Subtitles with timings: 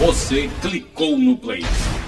[0.00, 1.62] Você clicou no play.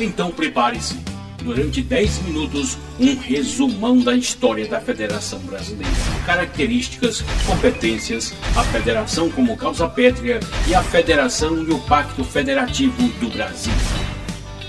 [0.00, 0.98] Então prepare-se.
[1.40, 5.94] Durante 10 minutos, um resumão da história da Federação Brasileira.
[6.26, 13.28] Características, competências, a Federação como causa pétrea e a Federação e o Pacto Federativo do
[13.28, 13.72] Brasil.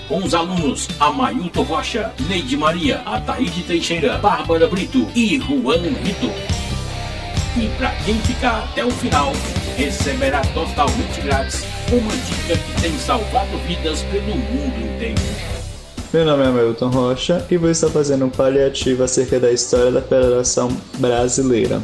[0.06, 6.30] Com os alunos Amailton Rocha, Neide Maria, Ataíde Teixeira, Bárbara Brito e Juan Vitor.
[7.56, 9.32] E para quem ficar até o final,
[9.76, 15.20] receberá totalmente grátis uma dica que tem salvado vidas pelo mundo inteiro.
[16.12, 20.02] Meu nome é Milton Rocha e vou estar fazendo um paliativo acerca da história da
[20.02, 21.82] Federação Brasileira.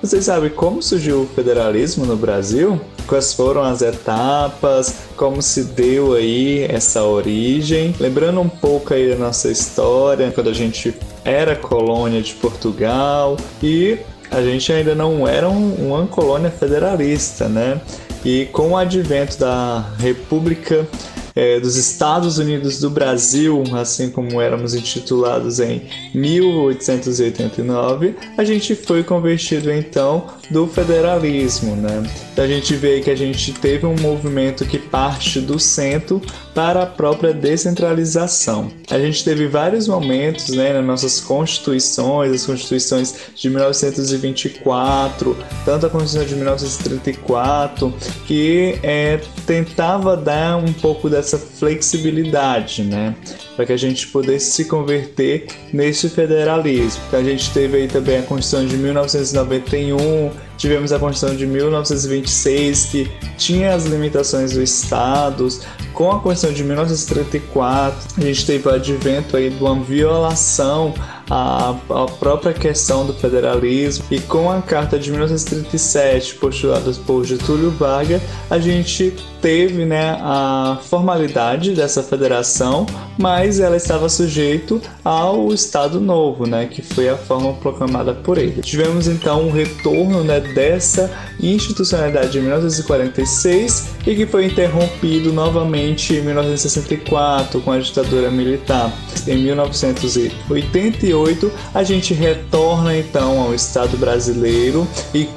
[0.00, 2.80] Vocês sabem como surgiu o federalismo no Brasil?
[3.06, 4.94] Quais foram as etapas?
[5.16, 7.94] Como se deu aí essa origem?
[8.00, 13.98] Lembrando um pouco aí da nossa história, quando a gente era colônia de Portugal e
[14.30, 17.80] a gente ainda não era um, uma colônia federalista, né?
[18.24, 20.88] E com o advento da República
[21.36, 25.82] é, dos Estados Unidos do Brasil, assim como éramos intitulados em
[26.14, 32.02] 1889, a gente foi convertido então do federalismo, né?
[32.32, 36.20] Então a gente vê que a gente teve um movimento que parte do centro
[36.54, 38.70] para a própria descentralização.
[38.90, 45.90] A gente teve vários momentos, né, nas nossas constituições, as constituições de 1924, tanto a
[45.90, 47.92] Constituição de 1934,
[48.26, 53.14] que é, tentava dar um pouco dessa flexibilidade, né,
[53.56, 57.02] para que a gente pudesse se converter nesse federalismo.
[57.08, 62.84] Então a gente teve aí também a Constituição de 1991, tivemos a Constituição de 1926
[62.86, 65.62] que tinha as limitações dos estados,
[65.94, 70.92] com a Constituição de 1934 a gente teve o advento aí de uma violação
[71.30, 77.70] a, a própria questão do federalismo e com a Carta de 1937 postulada por Getúlio
[77.70, 82.86] Vargas, a gente teve né, a formalidade dessa federação,
[83.18, 88.62] mas ela estava sujeito ao Estado Novo, né, que foi a forma proclamada por ele.
[88.62, 96.22] Tivemos então um retorno né, dessa institucionalidade de 1946 e que foi interrompido novamente em
[96.22, 98.92] 1964 com a ditadura militar.
[99.26, 105.28] Em 1988 a gente retorna então ao Estado brasileiro e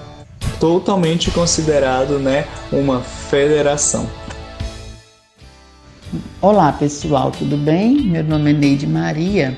[0.59, 4.09] totalmente considerado né, uma federação.
[6.41, 8.01] Olá pessoal, tudo bem?
[8.01, 9.57] Meu nome é Neide Maria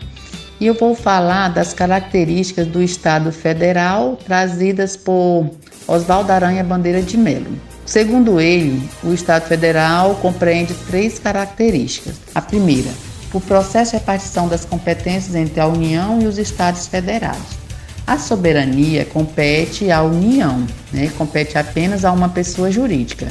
[0.60, 5.50] e eu vou falar das características do Estado Federal trazidas por
[5.88, 7.70] Oswaldo Aranha Bandeira de Melo.
[7.90, 12.18] Segundo ele, o Estado Federal compreende três características.
[12.36, 12.92] A primeira,
[13.34, 17.58] o processo de repartição das competências entre a União e os Estados Federados.
[18.06, 21.12] A soberania compete à União, né?
[21.18, 23.28] compete apenas a uma pessoa jurídica.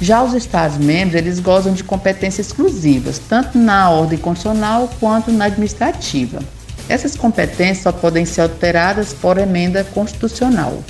[0.00, 6.38] Já os Estados-membros, eles gozam de competências exclusivas, tanto na ordem constitucional quanto na administrativa.
[6.88, 10.82] Essas competências só podem ser alteradas por emenda constitucional.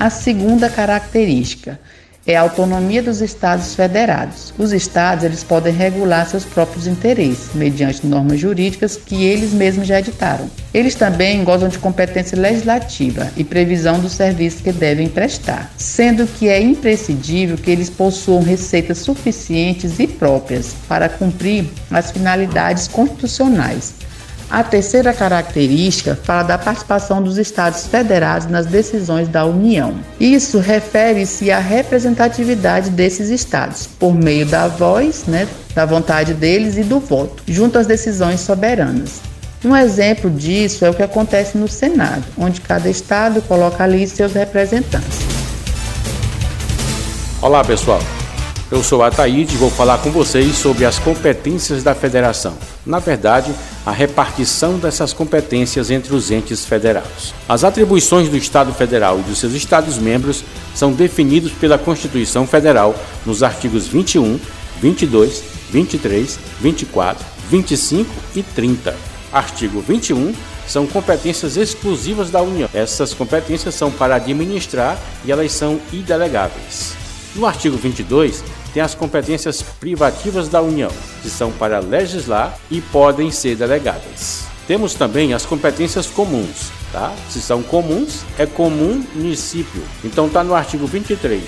[0.00, 1.78] A segunda característica
[2.26, 4.52] é a autonomia dos estados federados.
[4.58, 9.98] Os estados eles podem regular seus próprios interesses mediante normas jurídicas que eles mesmos já
[9.98, 10.50] editaram.
[10.72, 16.48] Eles também gozam de competência legislativa e previsão dos serviços que devem prestar, sendo que
[16.48, 23.94] é imprescindível que eles possuam receitas suficientes e próprias para cumprir as finalidades constitucionais
[24.50, 29.94] a terceira característica fala da participação dos Estados federados nas decisões da União.
[30.18, 36.82] Isso refere-se à representatividade desses Estados, por meio da voz, né, da vontade deles e
[36.82, 39.20] do voto, junto às decisões soberanas.
[39.64, 44.32] Um exemplo disso é o que acontece no Senado, onde cada Estado coloca ali seus
[44.32, 45.20] representantes.
[47.40, 48.00] Olá, pessoal.
[48.70, 52.54] Eu sou Ataíde e vou falar com vocês sobre as competências da federação.
[52.86, 53.52] Na verdade,
[53.84, 57.34] a repartição dessas competências entre os entes federados.
[57.48, 63.42] As atribuições do Estado Federal e dos seus Estados-membros são definidos pela Constituição Federal nos
[63.42, 64.38] artigos 21,
[64.80, 68.96] 22, 23, 24, 25 e 30.
[69.32, 70.34] Artigo 21
[70.66, 72.68] são competências exclusivas da União.
[72.72, 76.94] Essas competências são para administrar e elas são idelegáveis.
[77.34, 80.90] No artigo 22, tem as competências privativas da União,
[81.22, 84.44] que são para legislar e podem ser delegadas.
[84.66, 87.12] Temos também as competências comuns, tá?
[87.28, 89.82] Se são comuns, é comum município.
[90.04, 91.42] Então está no artigo 23.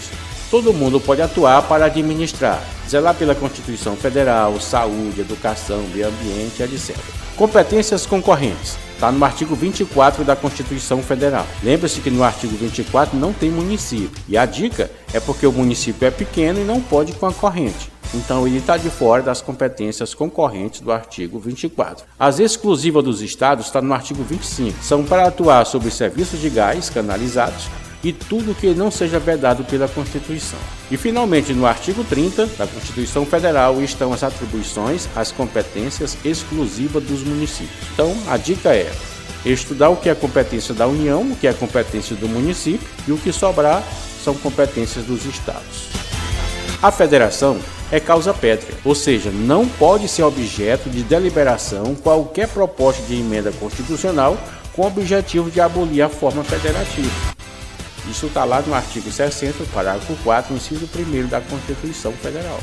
[0.50, 6.96] Todo mundo pode atuar para administrar, zelar pela Constituição Federal, saúde, educação, meio ambiente, etc.
[7.36, 8.76] Competências concorrentes.
[9.02, 11.44] Está no artigo 24 da Constituição Federal.
[11.60, 14.12] Lembre-se que no artigo 24 não tem município.
[14.28, 17.90] E a dica é porque o município é pequeno e não pode com a corrente.
[18.14, 22.06] Então ele está de fora das competências concorrentes do artigo 24.
[22.16, 24.80] As exclusivas dos estados está no artigo 25.
[24.80, 27.68] São para atuar sobre serviços de gás canalizados
[28.04, 30.58] e tudo que não seja vedado pela Constituição.
[30.90, 37.22] E finalmente, no artigo 30 da Constituição Federal estão as atribuições, as competências exclusivas dos
[37.22, 37.88] municípios.
[37.92, 38.90] Então, a dica é
[39.44, 43.18] estudar o que é competência da União, o que é competência do município e o
[43.18, 43.82] que sobrar
[44.22, 45.88] são competências dos estados.
[46.82, 47.58] A federação
[47.92, 53.52] é causa pétrea, ou seja, não pode ser objeto de deliberação qualquer proposta de emenda
[53.52, 54.36] constitucional
[54.72, 57.31] com o objetivo de abolir a forma federativa.
[58.10, 62.58] Isso está lá no artigo 60, parágrafo 4, inciso 1 da Constituição Federal.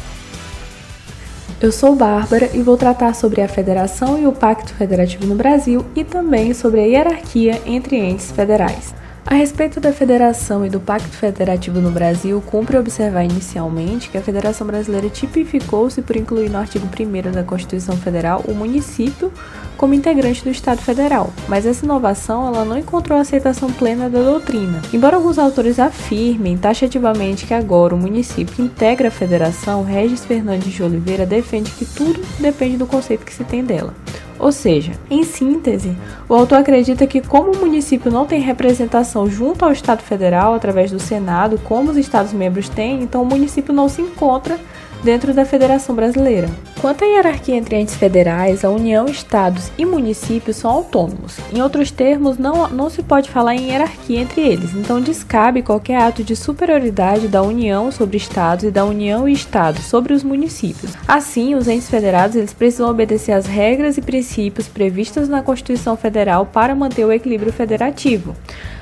[1.62, 5.86] Eu sou Bárbara e vou tratar sobre a federação e o pacto federativo no Brasil
[5.96, 8.94] e também sobre a hierarquia entre entes federais.
[9.32, 14.24] A respeito da federação e do Pacto Federativo no Brasil, cumpre observar inicialmente que a
[14.24, 19.32] Federação Brasileira tipificou-se por incluir no artigo 1 da Constituição Federal o município
[19.78, 24.82] como integrante do Estado Federal, mas essa inovação ela não encontrou aceitação plena da doutrina.
[24.92, 30.82] Embora alguns autores afirmem taxativamente que agora o município integra a federação, Regis Fernandes de
[30.82, 33.94] Oliveira defende que tudo depende do conceito que se tem dela.
[34.40, 35.96] Ou seja, em síntese,
[36.30, 40.92] o autor acredita que, como o município não tem representação junto ao Estado Federal através
[40.92, 44.58] do Senado, como os Estados-membros têm, então o município não se encontra
[45.04, 46.50] dentro da Federação Brasileira.
[46.82, 51.38] Quanto à hierarquia entre entes federais, a União, Estados e municípios são autônomos.
[51.54, 56.02] Em outros termos, não, não se pode falar em hierarquia entre eles, então descabe qualquer
[56.02, 60.94] ato de superioridade da União sobre Estados e da União e Estados sobre os municípios.
[61.08, 66.46] Assim, os entes federados eles precisam obedecer às regras e princípios previstos na Constituição Federal
[66.46, 68.36] para manter o equilíbrio federativo.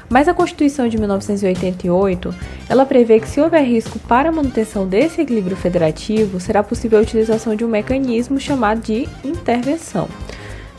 [0.10, 2.34] Mas a Constituição de 1988,
[2.70, 7.02] ela prevê que se houver risco para a manutenção desse equilíbrio federativo, será possível a
[7.02, 10.08] utilização de um mecanismo chamado de intervenção.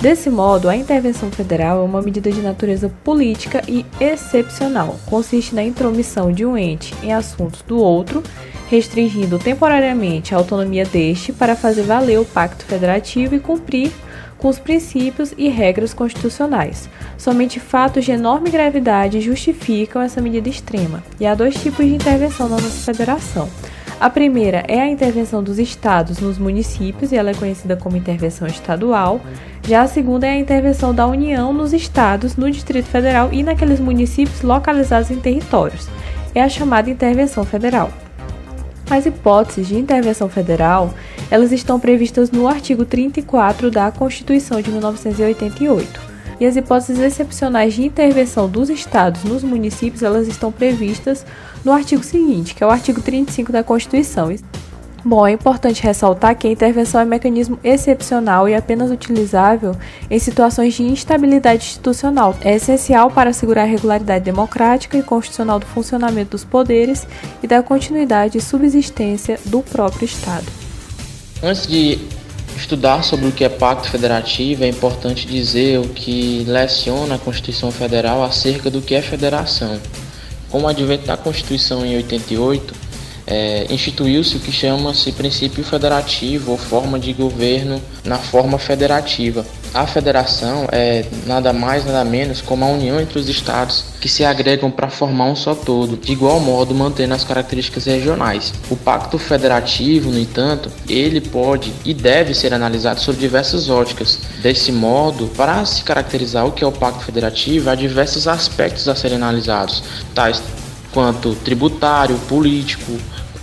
[0.01, 4.97] Desse modo, a intervenção federal é uma medida de natureza política e excepcional.
[5.07, 8.23] Consiste na intromissão de um ente em assuntos do outro,
[8.71, 13.91] restringindo temporariamente a autonomia deste para fazer valer o pacto federativo e cumprir
[14.39, 16.89] com os princípios e regras constitucionais.
[17.19, 22.49] Somente fatos de enorme gravidade justificam essa medida extrema, e há dois tipos de intervenção
[22.49, 23.49] na nossa federação.
[24.01, 28.47] A primeira é a intervenção dos estados nos municípios, e ela é conhecida como intervenção
[28.47, 29.21] estadual.
[29.67, 33.81] Já a segunda é a intervenção da União nos estados, no Distrito Federal e naqueles
[33.81, 35.89] municípios localizados em territórios.
[36.33, 37.91] É a chamada intervenção federal.
[38.89, 40.95] As hipóteses de intervenção federal,
[41.31, 46.09] elas estão previstas no artigo 34 da Constituição de 1988.
[46.41, 51.27] E as hipóteses excepcionais de intervenção dos estados nos municípios, elas estão previstas
[51.65, 54.33] no artigo seguinte, que é o artigo 35 da Constituição.
[55.05, 59.75] Bom, é importante ressaltar que a intervenção é um mecanismo excepcional e apenas utilizável
[60.11, 62.37] em situações de instabilidade institucional.
[62.41, 67.07] É essencial para assegurar a regularidade democrática e constitucional do funcionamento dos poderes
[67.43, 70.68] e da continuidade e subsistência do próprio Estado.
[71.43, 71.99] Antes de
[72.57, 77.71] estudar sobre o que é pacto federativo, é importante dizer o que leciona a Constituição
[77.71, 79.79] Federal acerca do que é federação.
[80.51, 82.75] Com o advento da Constituição em 88,
[83.25, 89.47] é, instituiu-se o que chama-se princípio federativo ou forma de governo na forma federativa.
[89.75, 94.25] A federação é nada mais nada menos como a união entre os estados que se
[94.25, 98.53] agregam para formar um só todo, de igual modo mantendo as características regionais.
[98.71, 104.19] O pacto federativo, no entanto, ele pode e deve ser analisado sob diversas óticas.
[104.41, 108.95] Desse modo, para se caracterizar o que é o pacto federativo, há diversos aspectos a
[108.95, 109.83] serem analisados,
[110.15, 110.43] tais
[110.93, 112.99] quanto tributário, político,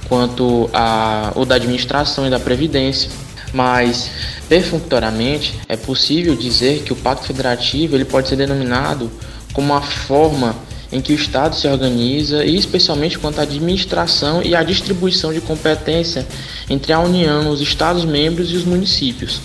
[0.08, 3.10] quanto a, o da administração e da previdência.
[3.56, 4.12] Mas,
[4.50, 9.10] perfunctoriamente, é possível dizer que o Pacto Federativo ele pode ser denominado
[9.54, 10.54] como uma forma
[10.92, 15.40] em que o Estado se organiza e especialmente quanto à administração e à distribuição de
[15.40, 16.28] competência
[16.70, 19.40] entre a União, os Estados-membros e os municípios.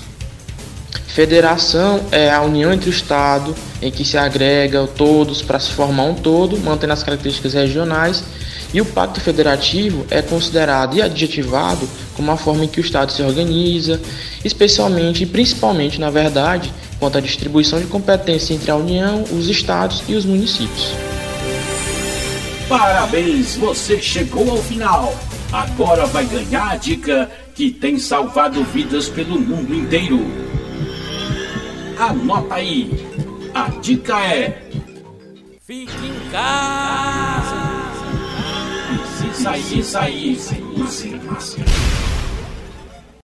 [1.07, 6.05] Federação é a união entre o Estado, em que se agrega todos para se formar
[6.05, 8.25] um todo, mantendo as características regionais,
[8.73, 13.13] e o Pacto Federativo é considerado e adjetivado como a forma em que o Estado
[13.13, 14.01] se organiza,
[14.45, 20.03] especialmente e principalmente, na verdade, quanto à distribuição de competência entre a União, os Estados
[20.09, 20.93] e os municípios.
[22.69, 25.15] Parabéns, você chegou ao final!
[25.53, 30.21] Agora vai ganhar a dica que tem salvado vidas pelo mundo inteiro.
[31.99, 32.89] Anota aí.
[33.53, 34.63] A dica é:
[35.67, 37.20] Fique em casa.
[39.41, 42.10] E se sair, sair, use máscara.